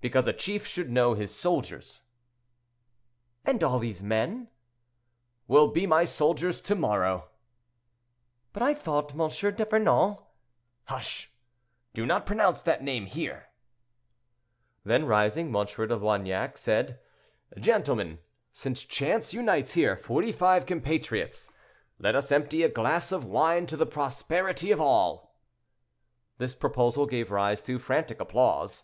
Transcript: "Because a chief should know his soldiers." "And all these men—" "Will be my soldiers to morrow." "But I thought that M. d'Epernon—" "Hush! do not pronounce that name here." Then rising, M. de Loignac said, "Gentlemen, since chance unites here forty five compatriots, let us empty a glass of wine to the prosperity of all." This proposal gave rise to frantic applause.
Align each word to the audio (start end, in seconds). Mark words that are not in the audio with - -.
"Because 0.00 0.26
a 0.28 0.34
chief 0.34 0.66
should 0.66 0.90
know 0.90 1.14
his 1.14 1.34
soldiers." 1.34 2.02
"And 3.46 3.64
all 3.64 3.78
these 3.78 4.02
men—" 4.02 4.50
"Will 5.48 5.68
be 5.68 5.86
my 5.86 6.04
soldiers 6.04 6.60
to 6.60 6.74
morrow." 6.74 7.30
"But 8.52 8.62
I 8.62 8.74
thought 8.74 9.16
that 9.16 9.18
M. 9.48 9.54
d'Epernon—" 9.54 10.18
"Hush! 10.88 11.30
do 11.94 12.04
not 12.04 12.26
pronounce 12.26 12.60
that 12.60 12.82
name 12.84 13.06
here." 13.06 13.46
Then 14.84 15.06
rising, 15.06 15.46
M. 15.46 15.64
de 15.64 15.96
Loignac 15.96 16.58
said, 16.58 17.00
"Gentlemen, 17.58 18.18
since 18.52 18.84
chance 18.84 19.32
unites 19.32 19.72
here 19.72 19.96
forty 19.96 20.32
five 20.32 20.66
compatriots, 20.66 21.48
let 21.98 22.14
us 22.14 22.30
empty 22.30 22.62
a 22.62 22.68
glass 22.68 23.10
of 23.10 23.24
wine 23.24 23.64
to 23.68 23.76
the 23.78 23.86
prosperity 23.86 24.70
of 24.70 24.82
all." 24.82 25.34
This 26.36 26.54
proposal 26.54 27.06
gave 27.06 27.30
rise 27.30 27.62
to 27.62 27.78
frantic 27.78 28.20
applause. 28.20 28.82